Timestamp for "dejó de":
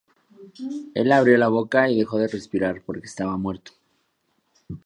1.99-2.27